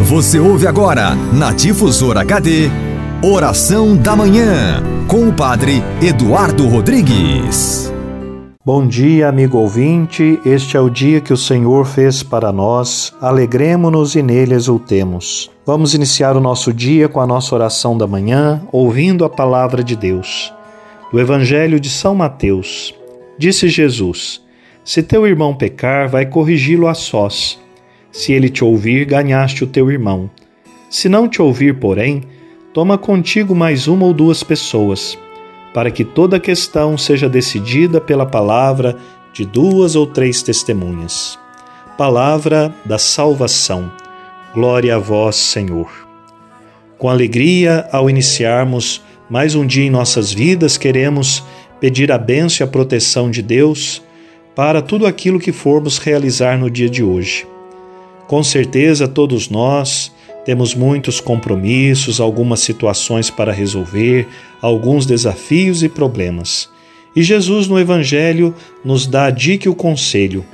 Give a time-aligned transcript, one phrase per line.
[0.00, 2.70] Você ouve agora, na Difusora HD,
[3.22, 7.92] Oração da Manhã, com o Padre Eduardo Rodrigues.
[8.64, 10.40] Bom dia, amigo ouvinte.
[10.46, 13.12] Este é o dia que o Senhor fez para nós.
[13.20, 15.50] Alegremos-nos e nele exultemos.
[15.66, 19.96] Vamos iniciar o nosso dia com a nossa oração da manhã, ouvindo a palavra de
[19.96, 20.54] Deus.
[21.12, 22.94] Do Evangelho de São Mateus.
[23.36, 24.40] Disse Jesus:
[24.84, 27.58] Se teu irmão pecar, vai corrigi-lo a sós.
[28.10, 30.30] Se ele te ouvir, ganhaste o teu irmão.
[30.90, 32.22] Se não te ouvir, porém,
[32.72, 35.18] toma contigo mais uma ou duas pessoas,
[35.74, 38.96] para que toda questão seja decidida pela palavra
[39.32, 41.38] de duas ou três testemunhas.
[41.96, 43.90] Palavra da salvação.
[44.54, 45.90] Glória a vós, Senhor.
[46.96, 51.44] Com alegria, ao iniciarmos mais um dia em nossas vidas, queremos
[51.78, 54.02] pedir a bênção e a proteção de Deus
[54.54, 57.46] para tudo aquilo que formos realizar no dia de hoje.
[58.28, 60.12] Com certeza, todos nós
[60.44, 64.28] temos muitos compromissos, algumas situações para resolver,
[64.60, 66.68] alguns desafios e problemas.
[67.16, 70.44] E Jesus, no Evangelho, nos dá a dica e o conselho.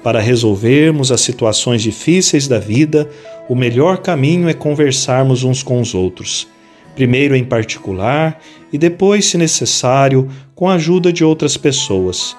[0.00, 3.10] Para resolvermos as situações difíceis da vida,
[3.48, 6.46] o melhor caminho é conversarmos uns com os outros.
[6.94, 8.40] Primeiro em particular
[8.72, 12.36] e depois, se necessário, com a ajuda de outras pessoas.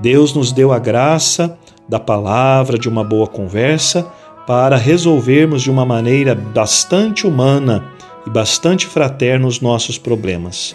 [0.00, 1.56] Deus nos deu a graça
[1.88, 4.06] da palavra, de uma boa conversa,
[4.46, 7.84] para resolvermos de uma maneira bastante humana
[8.26, 10.74] e bastante fraterna os nossos problemas.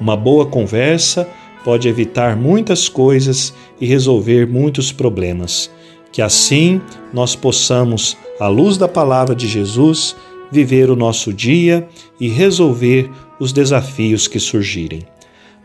[0.00, 1.28] Uma boa conversa
[1.64, 5.70] pode evitar muitas coisas e resolver muitos problemas.
[6.12, 6.80] Que assim
[7.12, 10.16] nós possamos, à luz da palavra de Jesus,
[10.50, 11.88] viver o nosso dia
[12.20, 15.02] e resolver os desafios que surgirem.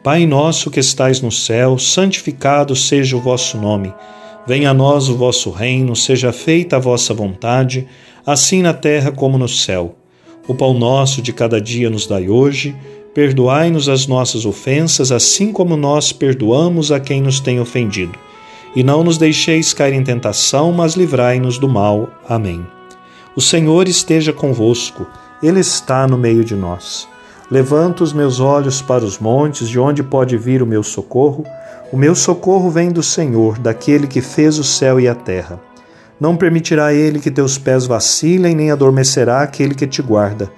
[0.04, 3.94] Pai nosso que estais no céu, santificado seja o vosso nome.
[4.48, 7.86] Venha a nós o vosso reino, seja feita a vossa vontade,
[8.26, 9.96] assim na terra como no céu.
[10.48, 12.74] O pão nosso de cada dia nos dai hoje,
[13.14, 18.18] perdoai-nos as nossas ofensas, assim como nós perdoamos a quem nos tem ofendido.
[18.74, 22.10] E não nos deixeis cair em tentação, mas livrai-nos do mal.
[22.30, 22.66] Amém.
[23.36, 25.06] O Senhor esteja convosco,
[25.44, 27.06] Ele está no meio de nós.
[27.50, 31.46] Levanto os meus olhos para os montes, de onde pode vir o meu socorro.
[31.94, 35.58] O meu socorro vem do Senhor, daquele que fez o céu e a terra.
[36.20, 40.52] Não permitirá ele que teus pés vacilem, nem adormecerá aquele que te guarda.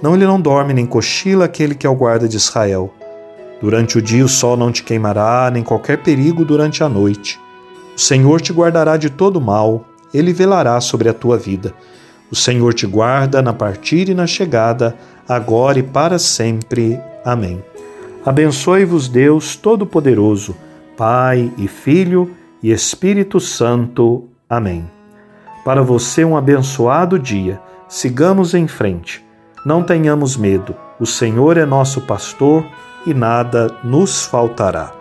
[0.00, 2.94] Não ele não dorme, nem cochila aquele que é o guarda de Israel.
[3.60, 7.40] Durante o dia o sol não te queimará, nem qualquer perigo durante a noite.
[7.96, 9.84] O Senhor te guardará de todo mal,
[10.14, 11.74] ele velará sobre a tua vida.
[12.30, 14.96] O Senhor te guarda na partida e na chegada,
[15.28, 17.00] agora e para sempre.
[17.24, 17.62] Amém.
[18.24, 20.54] Abençoe-vos Deus Todo-Poderoso,
[20.96, 22.30] Pai e Filho
[22.62, 24.28] e Espírito Santo.
[24.48, 24.90] Amém.
[25.64, 27.60] Para você um abençoado dia.
[27.88, 29.24] Sigamos em frente.
[29.64, 30.74] Não tenhamos medo.
[31.00, 32.66] O Senhor é nosso pastor
[33.06, 34.97] e nada nos faltará.